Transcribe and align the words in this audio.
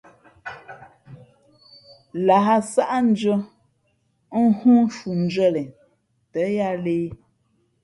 Lah 2.25 2.47
sáʼndʉ̄ᾱ 2.71 3.35
ghoo 4.61 4.81
shundʉ̄ᾱ 4.97 5.47
len 5.55 5.69
tά 6.31 6.41
yāā 6.55 6.75
lēh. 6.85 7.09